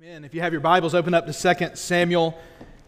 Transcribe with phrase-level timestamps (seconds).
[0.00, 0.24] Amen.
[0.24, 2.36] If you have your Bibles, open up to 2 Samuel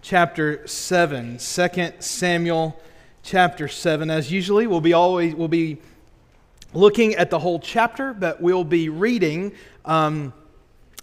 [0.01, 1.37] chapter 7.
[1.39, 2.81] 2 Samuel
[3.23, 4.11] chapter 7.
[4.11, 5.83] As usually, we'll be always we'll be
[6.73, 9.53] looking at the whole chapter, but we'll be reading
[9.85, 10.33] um,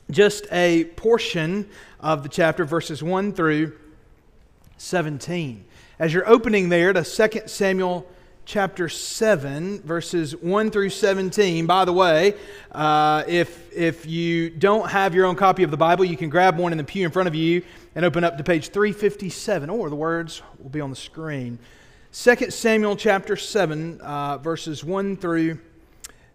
[0.09, 1.69] just a portion
[1.99, 3.77] of the chapter, verses 1 through
[4.77, 5.63] 17.
[5.99, 8.07] As you're opening there to 2 Samuel
[8.45, 11.65] chapter 7, verses 1 through 17.
[11.65, 12.35] By the way,
[12.71, 16.57] uh, if, if you don't have your own copy of the Bible, you can grab
[16.57, 17.63] one in the pew in front of you
[17.95, 21.59] and open up to page 357, or the words will be on the screen.
[22.13, 25.59] 2 Samuel chapter 7, uh, verses 1 through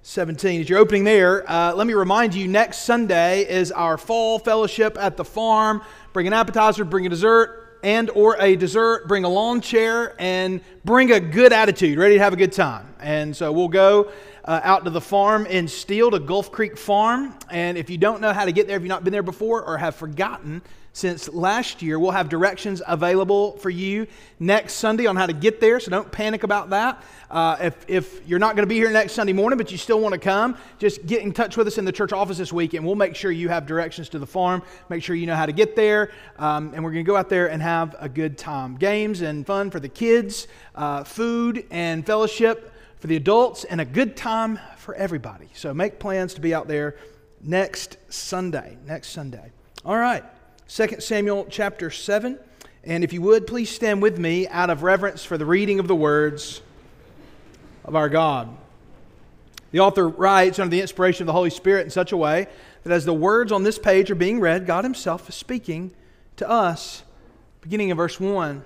[0.03, 0.61] 17.
[0.61, 4.97] As you're opening there, uh, let me remind you next Sunday is our fall fellowship
[4.99, 5.83] at the farm.
[6.13, 10.61] Bring an appetizer, bring a dessert and or a dessert, bring a lawn chair, and
[10.85, 12.95] bring a good attitude, ready to have a good time.
[13.01, 14.11] And so we'll go
[14.45, 17.35] uh, out to the farm in Steele to Gulf Creek Farm.
[17.51, 19.65] And if you don't know how to get there, if you've not been there before
[19.65, 20.63] or have forgotten,
[20.97, 21.99] since last year.
[21.99, 24.07] We'll have directions available for you
[24.41, 27.05] next Sunday on how to get there, so don't panic about that.
[27.31, 30.01] Uh, if, if you're not going to be here next Sunday morning, but you still
[30.01, 32.73] want to come, just get in touch with us in the church office this week,
[32.73, 35.45] and we'll make sure you have directions to the farm, make sure you know how
[35.45, 38.39] to get there, um, and we're going to go out there and have a good
[38.39, 38.77] time.
[38.77, 43.85] Games and fun for the kids, uh, food and fellowship for the adults, and a
[43.85, 45.51] good time for everybody.
[45.53, 46.97] So make plans to be out there
[47.43, 48.79] next Sunday.
[48.87, 49.53] Next Sunday.
[49.85, 50.25] All right.
[50.69, 52.39] 2 Samuel chapter 7.
[52.83, 55.87] And if you would, please stand with me out of reverence for the reading of
[55.87, 56.61] the words
[57.85, 58.49] of our God.
[59.71, 62.47] The author writes under the inspiration of the Holy Spirit in such a way
[62.83, 65.93] that as the words on this page are being read, God Himself is speaking
[66.37, 67.03] to us,
[67.61, 68.65] beginning in verse 1.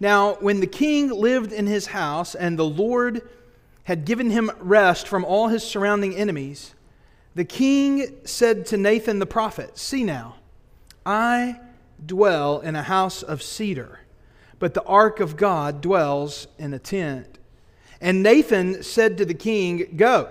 [0.00, 3.26] Now, when the king lived in his house and the Lord
[3.84, 6.74] had given him rest from all his surrounding enemies,
[7.34, 10.36] the king said to Nathan the prophet, See now,
[11.04, 11.60] I
[12.04, 14.00] dwell in a house of cedar,
[14.58, 17.38] but the ark of God dwells in a tent.
[18.00, 20.28] And Nathan said to the king, Go,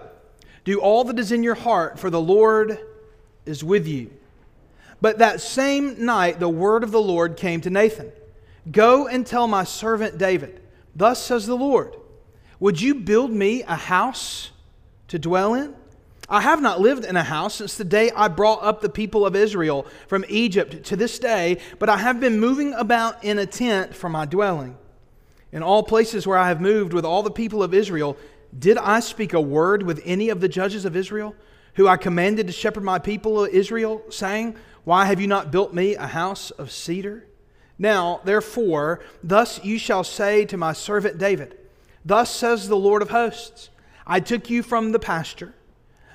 [0.63, 2.79] do all that is in your heart, for the Lord
[3.45, 4.11] is with you.
[5.01, 8.11] But that same night, the word of the Lord came to Nathan
[8.71, 10.61] Go and tell my servant David,
[10.95, 11.95] Thus says the Lord,
[12.61, 14.51] Would you build me a house
[15.09, 15.75] to dwell in?
[16.33, 19.23] I have not lived in a house since the day I brought up the people
[19.23, 23.45] of Israel from Egypt to this day, but I have been moving about in a
[23.45, 24.75] tent for my dwelling.
[25.51, 28.17] In all places where I have moved with all the people of Israel,
[28.57, 31.35] did I speak a word with any of the judges of Israel,
[31.75, 34.55] who I commanded to shepherd my people of Israel, saying,
[34.85, 37.27] Why have you not built me a house of cedar?
[37.77, 41.59] Now, therefore, thus you shall say to my servant David,
[42.03, 43.69] Thus says the Lord of hosts,
[44.07, 45.53] I took you from the pasture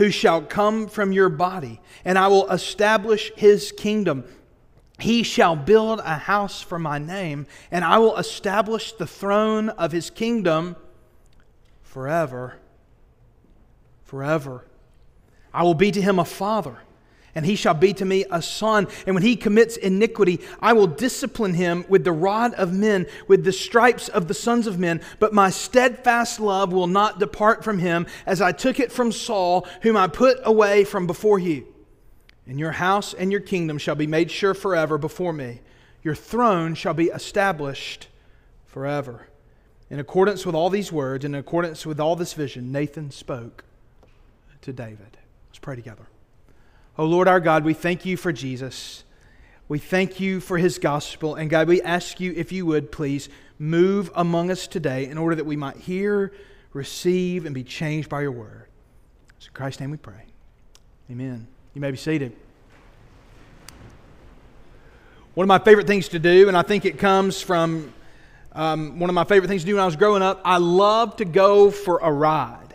[0.00, 4.24] who shall come from your body, and I will establish his kingdom.
[4.98, 9.92] He shall build a house for my name, and I will establish the throne of
[9.92, 10.76] his kingdom
[11.82, 12.56] forever.
[14.06, 14.64] Forever.
[15.52, 16.78] I will be to him a father
[17.34, 18.88] and he shall be to me a son.
[19.06, 23.44] And when he commits iniquity, I will discipline him with the rod of men, with
[23.44, 25.00] the stripes of the sons of men.
[25.18, 29.66] But my steadfast love will not depart from him, as I took it from Saul,
[29.82, 31.66] whom I put away from before you.
[32.46, 35.60] And your house and your kingdom shall be made sure forever before me.
[36.02, 38.08] Your throne shall be established
[38.66, 39.26] forever.
[39.88, 43.64] In accordance with all these words, in accordance with all this vision, Nathan spoke
[44.62, 45.18] to David.
[45.48, 46.06] Let's pray together.
[47.00, 49.04] Oh Lord our God, we thank you for Jesus.
[49.68, 51.34] We thank you for his gospel.
[51.34, 55.34] And God, we ask you, if you would, please move among us today in order
[55.36, 56.30] that we might hear,
[56.74, 58.66] receive, and be changed by your word.
[59.38, 60.26] So in Christ's name we pray.
[61.10, 61.46] Amen.
[61.72, 62.36] You may be seated.
[65.32, 67.94] One of my favorite things to do, and I think it comes from
[68.52, 71.16] Um, one of my favorite things to do when I was growing up, I love
[71.16, 72.69] to go for a ride.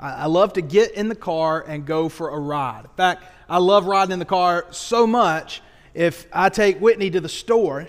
[0.00, 2.84] I, love to get in the car and go for a ride.
[2.84, 5.60] In fact, I love riding in the car so much.
[5.92, 7.88] If I take Whitney to the store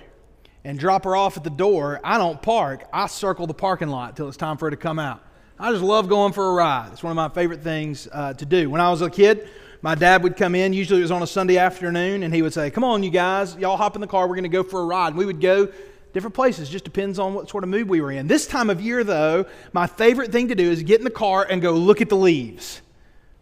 [0.64, 2.88] and drop her off at the door, I don't park.
[2.92, 5.22] I circle the parking lot till it's time for her to come out.
[5.60, 6.90] I just love going for a ride.
[6.94, 8.70] It's one of my favorite things uh, to do.
[8.70, 9.48] When I was a kid,
[9.82, 10.74] my dad would come in.
[10.74, 13.56] Usually it was on a Sunday afternoon, and he would say, Come on, you guys,
[13.58, 14.28] y'all hop in the car.
[14.28, 15.10] We're going to go for a ride.
[15.10, 15.70] And we would go
[16.14, 16.70] different places.
[16.70, 18.28] Just depends on what sort of mood we were in.
[18.28, 21.46] This time of year, though, my favorite thing to do is get in the car
[21.50, 22.82] and go look at the leaves.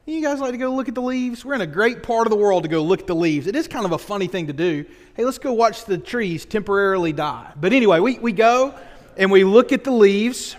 [0.06, 1.44] You guys like to go look at the leaves?
[1.44, 3.46] We're in a great part of the world to go look at the leaves.
[3.46, 4.86] It is kind of a funny thing to do.
[5.16, 7.52] Hey, let's go watch the trees temporarily die.
[7.60, 8.74] But anyway, we, we go
[9.18, 10.56] and we look at the leaves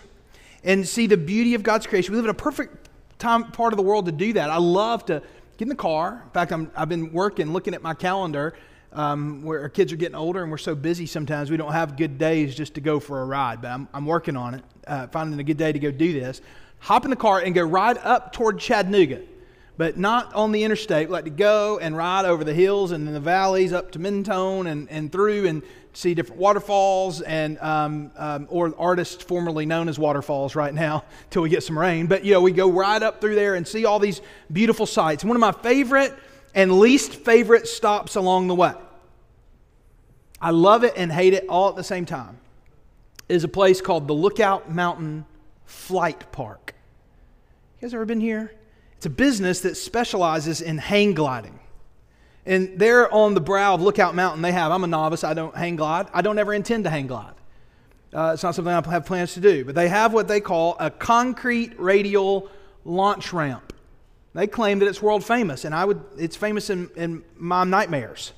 [0.64, 2.12] and see the beauty of God's creation.
[2.12, 4.50] We live in a perfect time part of the world to do that.
[4.50, 5.22] I love to
[5.56, 6.22] get in the car.
[6.26, 8.54] In fact, i have been working, looking at my calendar,
[8.92, 11.96] um, where our kids are getting older and we're so busy sometimes we don't have
[11.96, 13.62] good days just to go for a ride.
[13.62, 16.40] But I'm, I'm working on it, uh, finding a good day to go do this.
[16.80, 19.20] Hop in the car and go ride up toward Chattanooga
[19.78, 21.08] but not on the interstate.
[21.08, 24.66] Like to go and ride over the hills and in the valleys up to Mentone
[24.66, 25.62] and, and through and
[25.92, 31.42] see different waterfalls and um, um, or artists formerly known as waterfalls right now till
[31.42, 32.08] we get some rain.
[32.08, 34.20] But you know, we go right up through there and see all these
[34.52, 35.24] beautiful sights.
[35.24, 36.12] One of my favorite
[36.54, 38.74] and least favorite stops along the way.
[40.40, 42.38] I love it and hate it all at the same time.
[43.28, 45.26] Is a place called the Lookout Mountain
[45.66, 46.74] Flight Park.
[47.78, 48.52] You guys ever been here?
[48.96, 51.60] It's a business that specializes in hang gliding.
[52.46, 55.54] And there on the brow of Lookout Mountain, they have, I'm a novice, I don't
[55.54, 56.08] hang glide.
[56.14, 57.34] I don't ever intend to hang glide.
[58.12, 59.64] Uh, it's not something I have plans to do.
[59.64, 62.48] But they have what they call a concrete radial
[62.84, 63.67] launch ramp.
[64.34, 68.32] They claim that it's world famous, and I would, it's famous in, in my nightmares.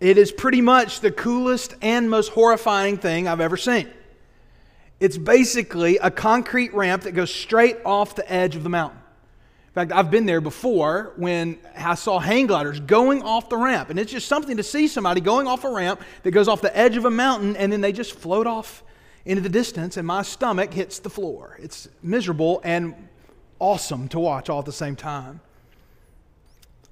[0.00, 3.88] it is pretty much the coolest and most horrifying thing I've ever seen.
[5.00, 9.00] It's basically a concrete ramp that goes straight off the edge of the mountain.
[9.70, 13.88] In fact, I've been there before when I saw hang gliders going off the ramp.
[13.88, 16.76] And it's just something to see somebody going off a ramp that goes off the
[16.76, 18.82] edge of a mountain and then they just float off
[19.24, 21.56] into the distance and my stomach hits the floor.
[21.62, 22.96] It's miserable and
[23.60, 25.40] awesome to watch all at the same time.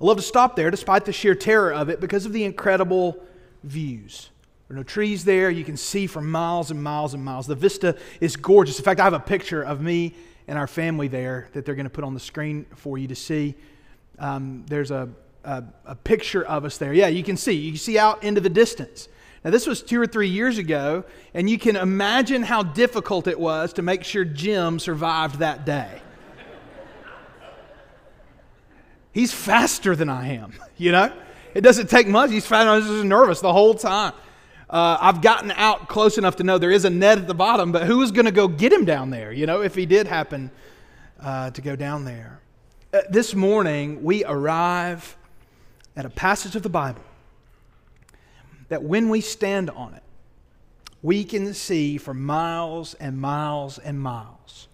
[0.00, 3.20] I love to stop there despite the sheer terror of it because of the incredible
[3.64, 4.30] views.
[4.68, 5.50] There are no trees there.
[5.50, 7.46] You can see for miles and miles and miles.
[7.46, 8.78] The vista is gorgeous.
[8.78, 10.14] In fact, I have a picture of me
[10.46, 13.14] and our family there that they're going to put on the screen for you to
[13.14, 13.54] see.
[14.18, 15.08] Um, there's a,
[15.44, 16.92] a, a picture of us there.
[16.92, 17.52] Yeah, you can see.
[17.52, 19.08] You can see out into the distance.
[19.44, 23.38] Now, this was two or three years ago, and you can imagine how difficult it
[23.38, 26.02] was to make sure Jim survived that day.
[29.18, 31.12] He's faster than I am, you know?
[31.52, 32.30] It doesn't take much.
[32.30, 32.68] He's fast.
[32.68, 34.12] I was just nervous the whole time.
[34.70, 37.72] Uh, I've gotten out close enough to know there is a net at the bottom,
[37.72, 40.06] but who is going to go get him down there, you know, if he did
[40.06, 40.52] happen
[41.20, 42.38] uh, to go down there?
[42.92, 45.16] Uh, this morning, we arrive
[45.96, 47.02] at a passage of the Bible
[48.68, 50.02] that when we stand on it,
[51.02, 54.67] we can see for miles and miles and miles.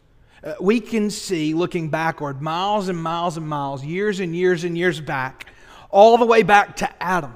[0.44, 4.76] Uh, we can see, looking backward, miles and miles and miles, years and years and
[4.76, 5.46] years back,
[5.90, 7.34] all the way back to Adam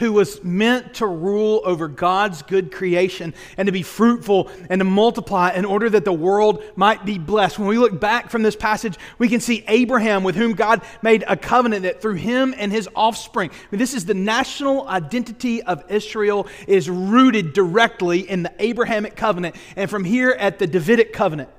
[0.00, 4.84] who was meant to rule over God's good creation and to be fruitful and to
[4.84, 7.58] multiply in order that the world might be blessed.
[7.58, 11.22] When we look back from this passage, we can see Abraham, with whom God made
[11.28, 15.62] a covenant that through him and his offspring, I mean, this is the national identity
[15.62, 21.12] of Israel, is rooted directly in the Abrahamic covenant and from here at the Davidic
[21.12, 21.50] covenant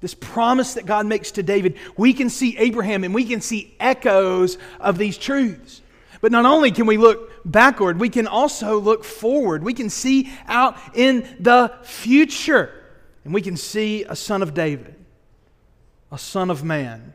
[0.00, 3.74] this promise that God makes to David, we can see Abraham and we can see
[3.78, 5.82] echoes of these truths.
[6.20, 9.62] But not only can we look backward, we can also look forward.
[9.62, 12.72] We can see out in the future.
[13.24, 14.94] And we can see a son of David,
[16.10, 17.12] a son of man,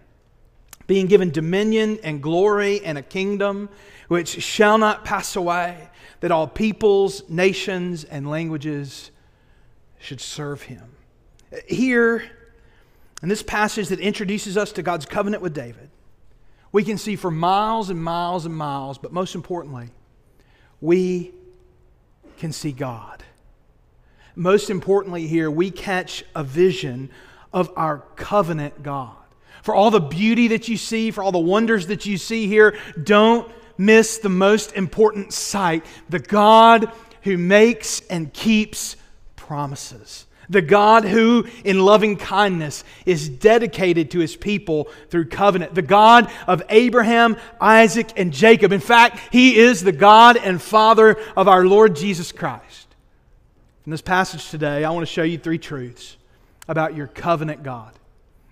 [0.88, 3.70] being given dominion and glory and a kingdom
[4.08, 5.90] which shall not pass away,
[6.20, 9.10] that all peoples, nations, and languages
[10.00, 10.84] should serve him.
[11.68, 12.24] Here,
[13.22, 15.90] in this passage that introduces us to God's covenant with David,
[16.72, 19.90] we can see for miles and miles and miles, but most importantly,
[20.82, 21.32] we
[22.38, 23.24] can see God.
[24.36, 27.10] Most importantly, here, we catch a vision
[27.54, 29.16] of our covenant God.
[29.64, 32.78] For all the beauty that you see, for all the wonders that you see here,
[33.02, 36.92] don't miss the most important sight the God
[37.24, 38.98] who makes and keeps
[39.36, 40.26] promises.
[40.50, 45.76] The God who, in loving kindness, is dedicated to his people through covenant.
[45.76, 48.72] The God of Abraham, Isaac, and Jacob.
[48.72, 52.96] In fact, he is the God and Father of our Lord Jesus Christ.
[53.86, 56.18] In this passage today, I want to show you three truths
[56.68, 57.94] about your covenant God,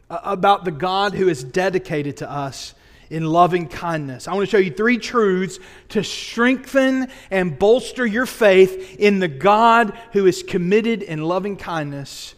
[0.09, 2.75] uh, about the God who is dedicated to us
[3.13, 4.27] in loving kindness.
[4.27, 9.27] I want to show you three truths to strengthen and bolster your faith in the
[9.27, 12.33] God who is committed in loving kindness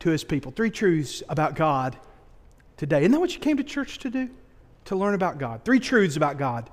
[0.00, 0.50] to his people.
[0.50, 1.96] Three truths about God
[2.76, 3.02] today.
[3.02, 4.28] Isn't that what you came to church to do?
[4.86, 5.64] To learn about God.
[5.64, 6.68] Three truths about God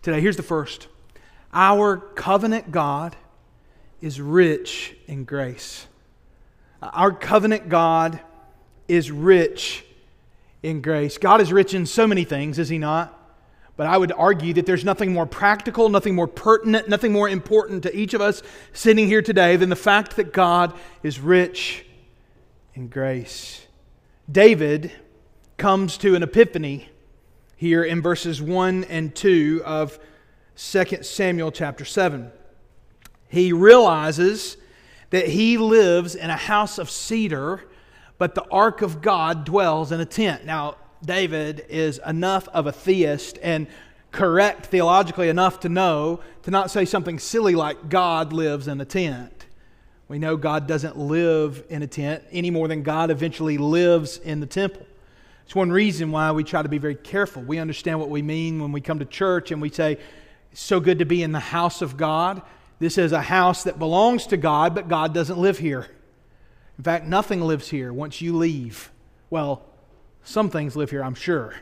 [0.00, 0.22] today.
[0.22, 0.88] Here's the first
[1.52, 3.16] Our covenant God
[4.00, 5.86] is rich in grace.
[6.82, 8.18] Our covenant God
[8.88, 9.83] is rich
[10.64, 11.18] in grace.
[11.18, 13.20] God is rich in so many things, is He not?
[13.76, 17.82] But I would argue that there's nothing more practical, nothing more pertinent, nothing more important
[17.82, 18.42] to each of us
[18.72, 21.84] sitting here today than the fact that God is rich
[22.74, 23.66] in grace.
[24.30, 24.92] David
[25.56, 26.88] comes to an epiphany
[27.56, 29.98] here in verses 1 and 2 of
[30.56, 32.30] 2 Samuel chapter 7
[33.34, 34.56] he realizes
[35.10, 37.64] that he lives in a house of cedar,
[38.18, 40.44] but the ark of God dwells in a tent.
[40.44, 43.66] Now, David is enough of a theist and
[44.10, 48.84] correct theologically enough to know to not say something silly like God lives in a
[48.84, 49.46] tent.
[50.06, 54.40] We know God doesn't live in a tent any more than God eventually lives in
[54.40, 54.86] the temple.
[55.44, 57.42] It's one reason why we try to be very careful.
[57.42, 59.98] We understand what we mean when we come to church and we say,
[60.52, 62.42] it's so good to be in the house of God.
[62.78, 65.88] This is a house that belongs to God, but God doesn't live here.
[66.78, 68.90] In fact, nothing lives here once you leave.
[69.30, 69.62] Well,
[70.24, 71.54] some things live here, I'm sure.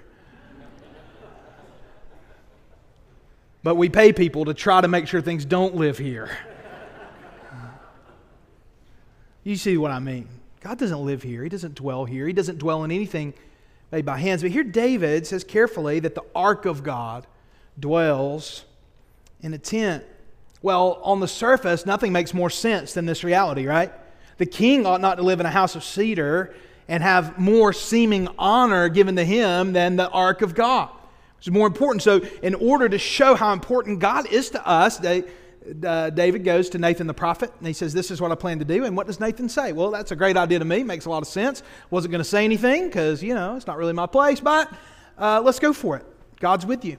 [3.63, 6.31] but we pay people to try to make sure things don't live here.
[9.45, 10.29] You see what I mean?
[10.61, 11.43] God doesn't live here.
[11.43, 12.27] He doesn't dwell here.
[12.27, 13.35] He doesn't dwell in anything
[13.91, 14.43] made by hands.
[14.43, 17.27] But here David says carefully that the ark of God
[17.79, 18.65] dwells
[19.41, 20.05] in a tent.
[20.63, 23.93] Well, on the surface, nothing makes more sense than this reality, right?
[24.43, 26.53] The king ought not to live in a house of cedar
[26.89, 30.91] and have more seeming honor given to him than the ark of God.
[31.39, 32.03] It's more important.
[32.03, 35.23] So, in order to show how important God is to us, they,
[35.87, 38.59] uh, David goes to Nathan the prophet and he says, This is what I plan
[38.59, 38.85] to do.
[38.85, 39.71] And what does Nathan say?
[39.71, 40.83] Well, that's a great idea to me.
[40.83, 41.63] Makes a lot of sense.
[41.91, 44.75] Wasn't going to say anything because, you know, it's not really my place, but
[45.19, 46.05] uh, let's go for it.
[46.41, 46.97] God's with you.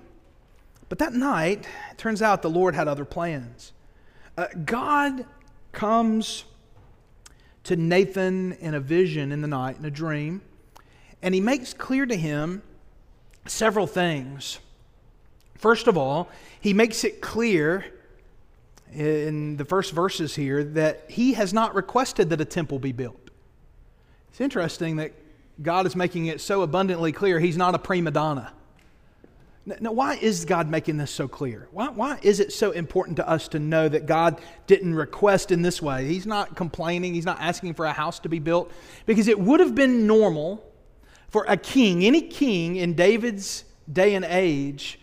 [0.88, 3.74] But that night, it turns out the Lord had other plans.
[4.38, 5.26] Uh, God
[5.74, 6.46] comes
[7.64, 10.42] to Nathan in a vision in the night, in a dream,
[11.22, 12.62] and he makes clear to him
[13.46, 14.60] several things.
[15.56, 16.30] First of all,
[16.60, 17.86] he makes it clear
[18.94, 23.30] in the first verses here that he has not requested that a temple be built.
[24.30, 25.14] It's interesting that
[25.62, 28.52] God is making it so abundantly clear he's not a prima donna.
[29.66, 31.70] Now, why is God making this so clear?
[31.72, 35.62] Why, why is it so important to us to know that God didn't request in
[35.62, 36.06] this way?
[36.06, 38.72] He's not complaining, He's not asking for a house to be built,
[39.06, 40.70] because it would have been normal
[41.30, 45.00] for a king, any king in David's day and age,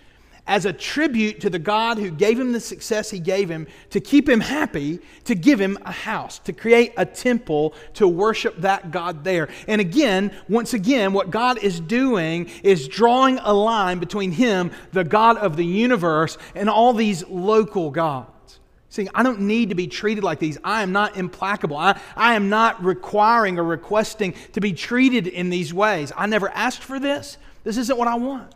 [0.50, 4.00] as a tribute to the God who gave him the success he gave him, to
[4.00, 8.90] keep him happy, to give him a house, to create a temple to worship that
[8.90, 9.48] God there.
[9.68, 15.04] And again, once again, what God is doing is drawing a line between him, the
[15.04, 18.58] God of the universe, and all these local gods.
[18.88, 20.58] See, I don't need to be treated like these.
[20.64, 21.76] I am not implacable.
[21.76, 26.10] I, I am not requiring or requesting to be treated in these ways.
[26.16, 27.38] I never asked for this.
[27.62, 28.52] This isn't what I want.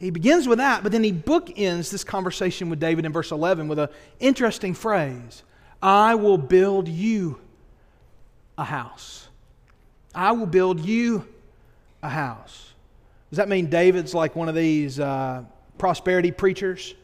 [0.00, 3.68] He begins with that, but then he bookends this conversation with David in verse 11
[3.68, 5.42] with an interesting phrase
[5.82, 7.38] I will build you
[8.56, 9.28] a house.
[10.14, 11.26] I will build you
[12.02, 12.72] a house.
[13.30, 15.44] Does that mean David's like one of these uh,
[15.78, 16.94] prosperity preachers?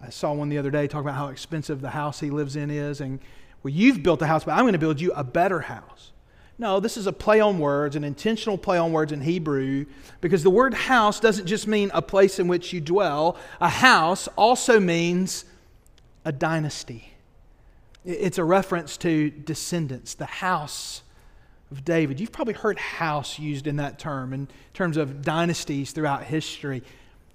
[0.00, 2.70] I saw one the other day talking about how expensive the house he lives in
[2.70, 3.20] is, and
[3.62, 6.12] well, you've built a house, but I'm going to build you a better house.
[6.58, 9.86] No, this is a play on words, an intentional play on words in Hebrew,
[10.20, 13.36] because the word house doesn't just mean a place in which you dwell.
[13.60, 15.44] A house also means
[16.24, 17.14] a dynasty.
[18.04, 21.02] It's a reference to descendants, the house
[21.70, 22.20] of David.
[22.20, 26.82] You've probably heard house used in that term, in terms of dynasties throughout history.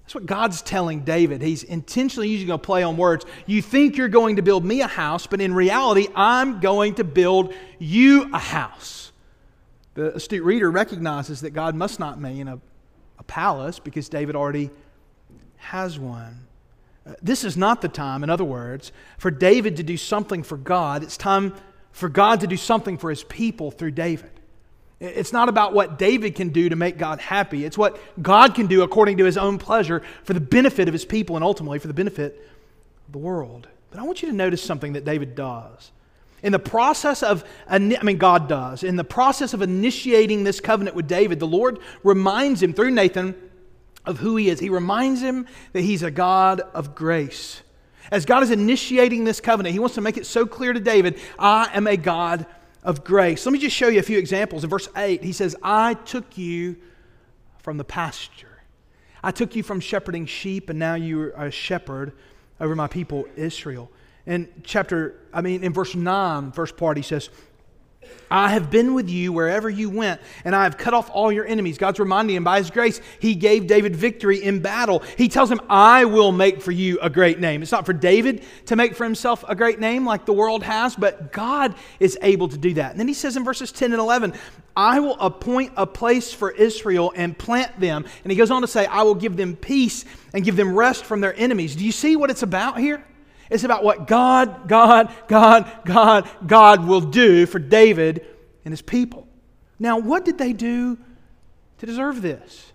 [0.08, 1.42] That's what God's telling David.
[1.42, 3.26] He's intentionally using a play on words.
[3.44, 7.04] You think you're going to build me a house, but in reality, I'm going to
[7.04, 9.12] build you a house.
[9.92, 12.58] The astute reader recognizes that God must not mean a,
[13.18, 14.70] a palace because David already
[15.56, 16.46] has one.
[17.06, 20.56] Uh, this is not the time, in other words, for David to do something for
[20.56, 21.02] God.
[21.02, 21.52] It's time
[21.92, 24.37] for God to do something for his people through David.
[25.00, 27.64] It's not about what David can do to make God happy.
[27.64, 31.04] It's what God can do according to his own pleasure for the benefit of his
[31.04, 32.44] people and ultimately for the benefit
[33.06, 33.68] of the world.
[33.90, 35.92] But I want you to notice something that David does.
[36.42, 40.96] In the process of, I mean, God does, in the process of initiating this covenant
[40.96, 43.34] with David, the Lord reminds him through Nathan
[44.04, 44.60] of who he is.
[44.60, 47.62] He reminds him that he's a God of grace.
[48.10, 51.18] As God is initiating this covenant, he wants to make it so clear to David
[51.38, 52.46] I am a God
[52.82, 53.44] of grace.
[53.44, 54.64] Let me just show you a few examples.
[54.64, 56.76] In verse 8, he says, I took you
[57.58, 58.62] from the pasture.
[59.22, 62.12] I took you from shepherding sheep, and now you are a shepherd
[62.60, 63.90] over my people Israel.
[64.26, 67.30] In chapter, I mean, in verse 9, first part, he says,
[68.30, 71.46] I have been with you wherever you went, and I have cut off all your
[71.46, 71.78] enemies.
[71.78, 75.02] God's reminding him by his grace, he gave David victory in battle.
[75.16, 77.62] He tells him, I will make for you a great name.
[77.62, 80.94] It's not for David to make for himself a great name like the world has,
[80.94, 82.90] but God is able to do that.
[82.90, 84.34] And then he says in verses 10 and 11,
[84.76, 88.04] I will appoint a place for Israel and plant them.
[88.22, 91.04] And he goes on to say, I will give them peace and give them rest
[91.04, 91.74] from their enemies.
[91.74, 93.02] Do you see what it's about here?
[93.50, 98.26] It's about what God, God, God, God, God will do for David
[98.64, 99.26] and his people.
[99.78, 100.98] Now, what did they do
[101.78, 102.72] to deserve this?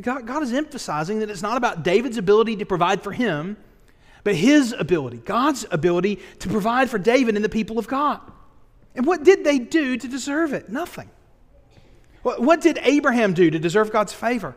[0.00, 3.56] God, God is emphasizing that it's not about David's ability to provide for him,
[4.24, 8.20] but his ability, God's ability to provide for David and the people of God.
[8.94, 10.68] And what did they do to deserve it?
[10.68, 11.10] Nothing.
[12.22, 14.54] What, what did Abraham do to deserve God's favor?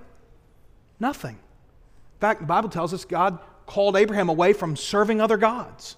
[1.00, 1.36] Nothing.
[1.36, 3.40] In fact, the Bible tells us God
[3.72, 5.96] called Abraham away from serving other gods.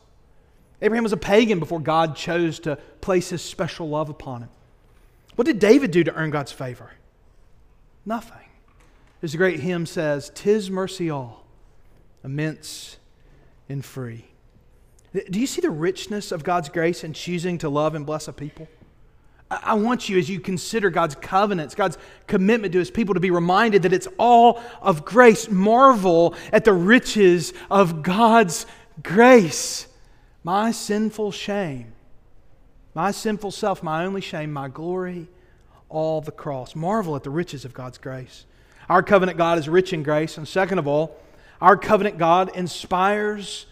[0.79, 4.49] Abraham was a pagan before God chose to place his special love upon him.
[5.35, 6.91] What did David do to earn God's favor?
[8.05, 8.47] Nothing.
[9.23, 11.47] As the great hymn says, Tis mercy all,
[12.23, 12.97] immense
[13.67, 14.25] and free.
[15.31, 18.33] Do you see the richness of God's grace in choosing to love and bless a
[18.33, 18.67] people?
[19.63, 23.31] I want you, as you consider God's covenants, God's commitment to his people, to be
[23.31, 25.49] reminded that it's all of grace.
[25.49, 28.65] Marvel at the riches of God's
[29.01, 29.87] grace.
[30.43, 31.93] My sinful shame,
[32.93, 35.27] my sinful self, my only shame, my glory,
[35.89, 36.75] all the cross.
[36.75, 38.45] Marvel at the riches of God's grace.
[38.89, 40.37] Our covenant God is rich in grace.
[40.37, 41.15] And second of all,
[41.61, 43.65] our covenant God inspires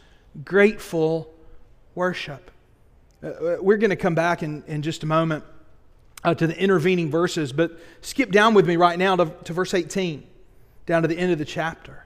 [0.46, 1.34] grateful
[1.94, 2.52] worship.
[3.22, 5.44] Uh, uh we're going to come back in, in just a moment
[6.24, 9.74] uh, to the intervening verses, but skip down with me right now to, to verse
[9.74, 10.26] 18,
[10.86, 12.06] down to the end of the chapter.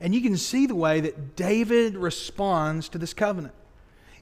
[0.00, 3.54] And you can see the way that David responds to this covenant.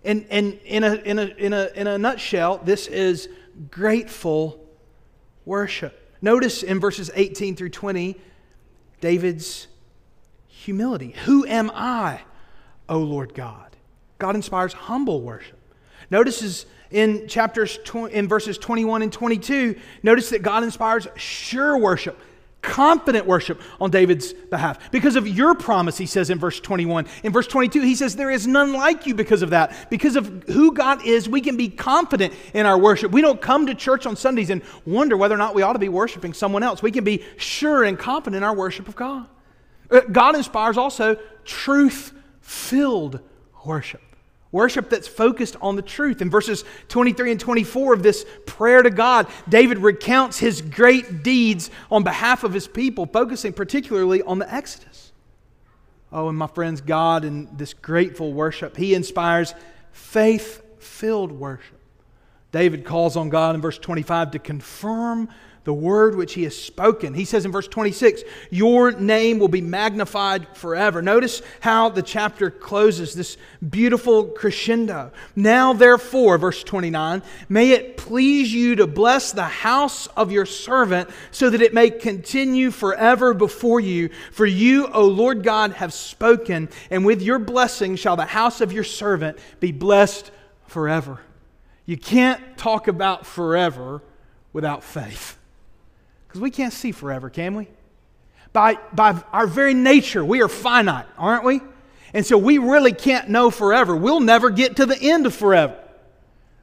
[0.05, 3.29] And, and in, a, in, a, in, a, in a nutshell, this is
[3.71, 4.65] grateful
[5.45, 6.17] worship.
[6.21, 8.17] Notice in verses 18 through 20,
[9.01, 9.67] David's
[10.47, 11.15] humility.
[11.25, 12.21] Who am I,
[12.89, 13.77] O Lord God?
[14.19, 15.59] God inspires humble worship.
[16.13, 17.79] Notice in chapters
[18.11, 22.21] in verses 21 and 22, notice that God inspires sure worship,
[22.61, 24.93] confident worship on David's behalf.
[24.93, 27.07] Because of your promise, he says in verse 21.
[27.23, 29.89] In verse 22, he says, There is none like you because of that.
[29.89, 33.11] Because of who God is, we can be confident in our worship.
[33.11, 35.79] We don't come to church on Sundays and wonder whether or not we ought to
[35.79, 36.83] be worshiping someone else.
[36.83, 39.29] We can be sure and confident in our worship of God.
[39.91, 43.21] Uh, God inspires also truth filled
[43.65, 44.03] worship.
[44.53, 46.21] Worship that's focused on the truth.
[46.21, 51.71] In verses 23 and 24 of this prayer to God, David recounts his great deeds
[51.91, 55.13] on behalf of his people, focusing particularly on the Exodus.
[56.13, 59.55] Oh, and my friends, God, in this grateful worship, he inspires
[59.93, 61.79] faith filled worship.
[62.53, 65.31] David calls on God in verse 25 to confirm
[65.65, 67.15] the word which he has spoken.
[67.15, 71.03] He says in verse 26, Your name will be magnified forever.
[71.03, 73.37] Notice how the chapter closes, this
[73.71, 75.13] beautiful crescendo.
[75.37, 81.11] Now, therefore, verse 29, may it please you to bless the house of your servant
[81.31, 84.11] so that it may continue forever before you.
[84.33, 88.73] For you, O Lord God, have spoken, and with your blessing shall the house of
[88.73, 90.33] your servant be blessed
[90.67, 91.21] forever.
[91.87, 94.03] You can't talk about forever
[94.53, 95.39] without faith.
[96.33, 97.69] Because we can't see forever, can we?
[98.55, 101.61] By, by our very nature, we are finite, aren't we?
[102.15, 103.95] And so we really can't know forever.
[103.95, 105.79] We'll never get to the end of forever.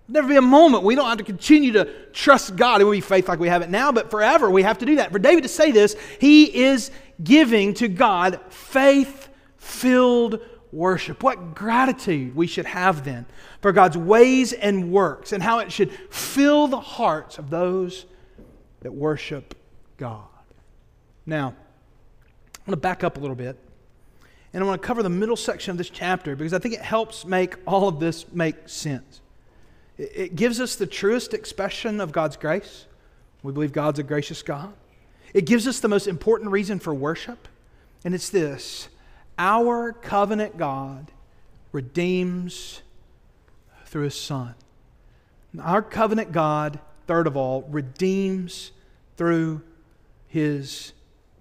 [0.08, 2.82] There'll never be a moment we don't have to continue to trust God.
[2.82, 4.96] It will be faith like we have it now, but forever we have to do
[4.96, 5.12] that.
[5.12, 6.90] For David to say this, he is
[7.24, 10.40] giving to God faith filled
[10.72, 11.22] worship.
[11.22, 13.28] What gratitude we should have then
[13.62, 18.08] for God's ways and works and how it should fill the hearts of those
[18.82, 19.54] that worship
[20.00, 20.24] God.
[21.26, 23.60] Now, I want to back up a little bit,
[24.54, 26.82] and I want to cover the middle section of this chapter because I think it
[26.82, 29.22] helps make all of this make sense.
[29.98, 32.86] It gives us the truest expression of God's grace.
[33.44, 34.74] We believe God's a gracious God.
[35.34, 37.48] It gives us the most important reason for worship,
[38.04, 38.88] and it's this
[39.38, 41.12] our covenant God
[41.72, 42.82] redeems
[43.86, 44.56] through his Son.
[45.62, 48.72] Our covenant God, third of all, redeems
[49.18, 49.62] through
[50.30, 50.94] his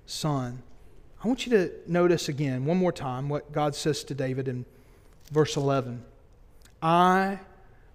[0.07, 0.63] Son.
[1.23, 4.65] I want you to notice again, one more time, what God says to David in
[5.31, 6.05] verse 11
[6.83, 7.39] I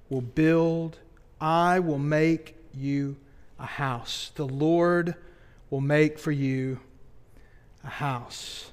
[0.09, 0.99] will build,
[1.41, 3.17] I will make you
[3.59, 4.31] a house.
[4.35, 5.15] The Lord
[5.69, 6.79] will make for you
[7.83, 8.71] a house.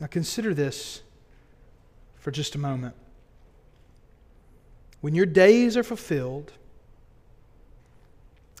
[0.00, 1.02] Now consider this
[2.18, 2.94] for just a moment.
[5.00, 6.52] When your days are fulfilled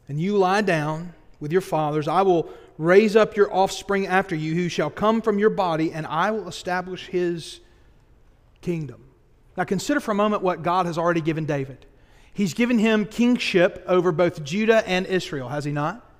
[0.08, 4.54] and you lie down with your fathers, I will raise up your offspring after you,
[4.54, 7.60] who shall come from your body, and I will establish his
[8.60, 9.04] kingdom.
[9.56, 11.86] Now consider for a moment what God has already given David.
[12.32, 16.10] He's given him kingship over both Judah and Israel, has he not?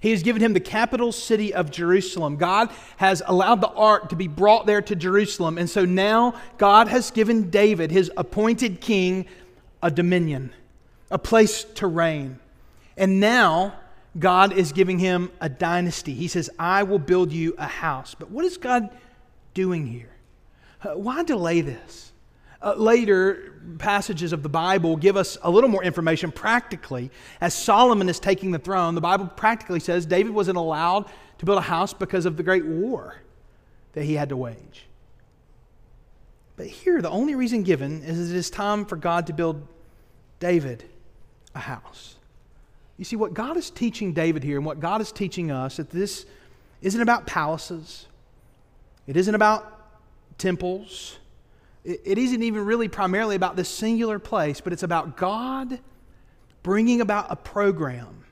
[0.00, 2.36] He has given him the capital city of Jerusalem.
[2.36, 5.56] God has allowed the ark to be brought there to Jerusalem.
[5.56, 9.24] And so now God has given David, his appointed king,
[9.82, 10.52] a dominion,
[11.10, 12.38] a place to reign.
[12.98, 13.80] And now
[14.18, 16.14] God is giving him a dynasty.
[16.14, 18.14] He says, I will build you a house.
[18.14, 18.88] But what is God
[19.54, 20.10] doing here?
[20.82, 22.12] Uh, why delay this?
[22.62, 27.10] Uh, later passages of the Bible give us a little more information practically.
[27.40, 31.06] As Solomon is taking the throne, the Bible practically says David wasn't allowed
[31.38, 33.16] to build a house because of the great war
[33.92, 34.86] that he had to wage.
[36.56, 39.66] But here, the only reason given is it is time for God to build
[40.38, 40.84] David
[41.54, 42.16] a house.
[42.96, 45.90] You see, what God is teaching David here and what God is teaching us that
[45.90, 46.26] this
[46.80, 48.06] isn't about palaces,
[49.06, 49.74] it isn't about
[50.38, 51.18] temples.
[51.84, 55.78] It isn't even really primarily about this singular place, but it's about God
[56.62, 58.23] bringing about a program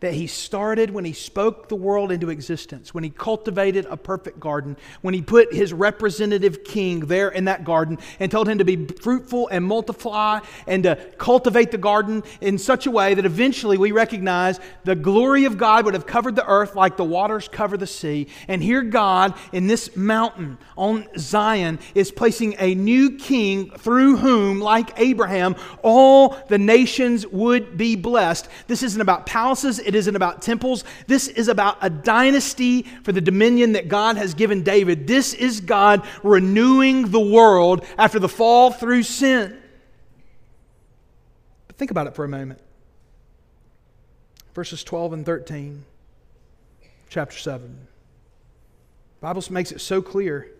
[0.00, 4.38] that he started when he spoke the world into existence, when he cultivated a perfect
[4.38, 8.64] garden, when he put his representative king there in that garden and told him to
[8.64, 13.76] be fruitful and multiply and to cultivate the garden in such a way that eventually
[13.76, 17.76] we recognize the glory of God would have covered the earth like the waters cover
[17.76, 18.28] the sea.
[18.46, 24.60] And here, God in this mountain on Zion is placing a new king through whom,
[24.60, 28.48] like Abraham, all the nations would be blessed.
[28.68, 30.84] This isn't about palaces it isn't about temples.
[31.06, 35.06] This is about a dynasty for the dominion that God has given David.
[35.06, 39.58] This is God renewing the world after the fall through sin.
[41.68, 42.60] But think about it for a moment.
[44.54, 45.84] Verses 12 and 13,
[47.08, 47.86] chapter 7.
[49.20, 50.50] The Bible makes it so clear.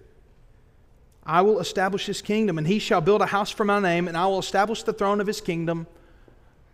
[1.27, 4.17] I will establish his kingdom, and he shall build a house for my name, and
[4.17, 5.87] I will establish the throne of his kingdom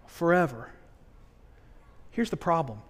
[0.07, 0.71] forever.
[2.15, 2.81] Here's the problem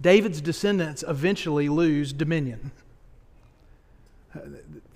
[0.00, 2.70] David's descendants eventually lose dominion.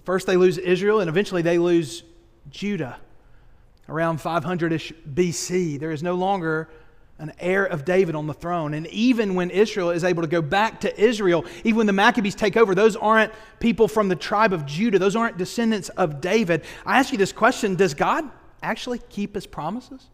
[0.04, 2.04] First, they lose Israel, and eventually, they lose
[2.50, 2.98] Judah.
[3.88, 6.68] Around 500 ish BC, there is no longer
[7.18, 8.74] an heir of David on the throne.
[8.74, 12.34] And even when Israel is able to go back to Israel, even when the Maccabees
[12.36, 16.64] take over, those aren't people from the tribe of Judah, those aren't descendants of David.
[16.86, 18.30] I ask you this question Does God
[18.62, 20.08] actually keep his promises?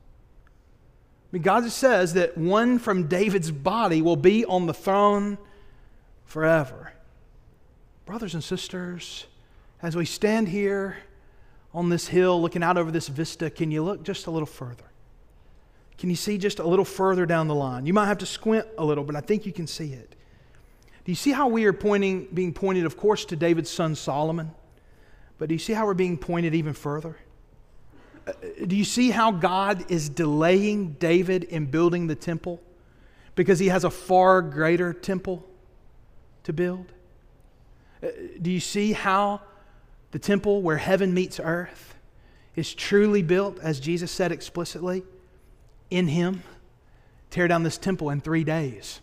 [1.36, 5.36] Mean, God says that one from David's body will be on the throne
[6.24, 6.92] forever.
[8.06, 9.26] Brothers and sisters,
[9.82, 10.96] as we stand here
[11.74, 14.84] on this hill looking out over this vista, can you look just a little further?
[15.98, 17.84] Can you see just a little further down the line?
[17.84, 20.14] You might have to squint a little, but I think you can see it.
[21.04, 24.52] Do you see how we are pointing, being pointed, of course, to David's son Solomon?
[25.38, 27.16] But do you see how we're being pointed even further?
[28.66, 32.60] Do you see how God is delaying David in building the temple?
[33.34, 35.46] Because he has a far greater temple
[36.44, 36.86] to build?
[38.02, 38.08] Uh,
[38.40, 39.40] do you see how
[40.10, 41.94] the temple where heaven meets earth
[42.56, 45.04] is truly built, as Jesus said explicitly,
[45.90, 46.42] in him?
[47.30, 49.00] Tear down this temple in three days.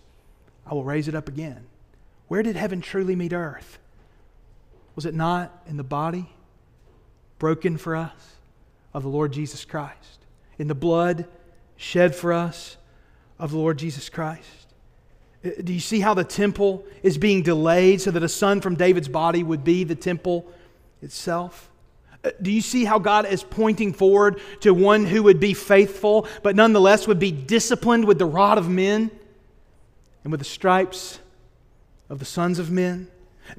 [0.66, 1.66] I will raise it up again.
[2.28, 3.78] Where did heaven truly meet earth?
[4.96, 6.30] Was it not in the body
[7.40, 8.36] broken for us?
[8.94, 10.20] Of the Lord Jesus Christ,
[10.58, 11.26] in the blood
[11.76, 12.78] shed for us
[13.40, 14.68] of the Lord Jesus Christ.
[15.44, 18.76] Uh, do you see how the temple is being delayed so that a son from
[18.76, 20.46] David's body would be the temple
[21.02, 21.70] itself?
[22.24, 26.28] Uh, do you see how God is pointing forward to one who would be faithful,
[26.42, 29.12] but nonetheless would be disciplined with the rod of men
[30.24, 31.20] and with the stripes
[32.10, 33.08] of the sons of men?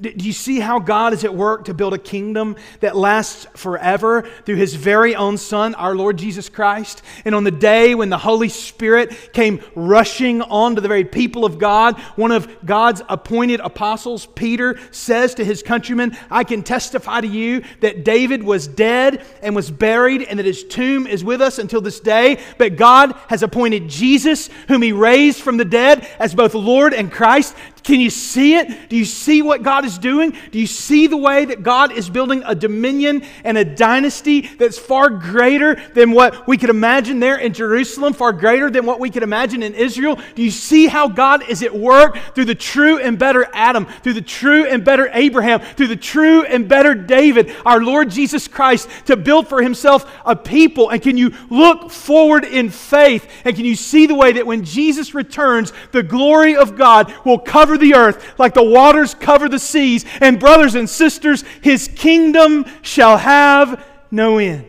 [0.01, 4.23] Do you see how God is at work to build a kingdom that lasts forever
[4.45, 7.03] through his very own Son, our Lord Jesus Christ?
[7.25, 11.59] And on the day when the Holy Spirit came rushing onto the very people of
[11.59, 17.29] God, one of God's appointed apostles, Peter, says to his countrymen, I can testify to
[17.29, 21.59] you that David was dead and was buried, and that his tomb is with us
[21.59, 22.43] until this day.
[22.59, 27.13] But God has appointed Jesus, whom he raised from the dead, as both Lord and
[27.13, 27.55] Christ.
[27.85, 28.89] Can you see it?
[28.89, 30.35] Do you see what God is doing?
[30.51, 34.79] Do you see the way that God is building a dominion and a dynasty that's
[34.79, 39.11] far greater than what we could imagine there in Jerusalem, far greater than what we
[39.11, 40.19] could imagine in Israel?
[40.35, 44.15] Do you see how God is at work through the true and better Adam, through
[44.15, 48.89] the true and better Abraham, through the true and better David, our Lord Jesus Christ,
[49.05, 50.89] to build for himself a people?
[50.89, 53.31] And can you look forward in faith?
[53.45, 57.39] And can you see the way that when Jesus returns, the glory of God will
[57.39, 60.05] cover cover the earth like the waters cover the seas.
[60.21, 64.67] And, brothers and sisters, his kingdom shall have no end.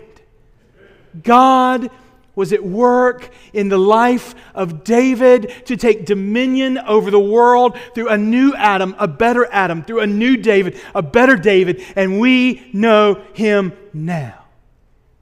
[1.23, 1.89] God
[2.35, 8.09] was at work in the life of David to take dominion over the world through
[8.09, 12.69] a new Adam, a better Adam, through a new David, a better David, and we
[12.73, 14.43] know him now.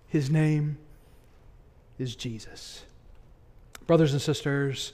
[0.08, 0.80] His name
[2.00, 2.84] is Jesus.
[3.86, 4.94] Brothers and sisters,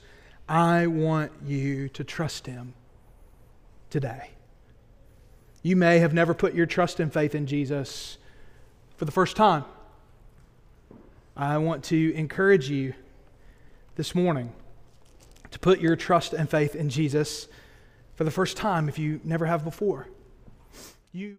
[0.50, 2.74] I want you to trust him
[3.90, 4.32] today.
[5.62, 8.18] You may have never put your trust and faith in Jesus
[8.98, 9.66] for the first time.
[11.36, 12.94] I want to encourage you
[13.96, 14.54] this morning
[15.52, 17.48] to put your trust and faith in Jesus
[18.16, 20.08] for the first time if you never have before.
[21.12, 21.38] You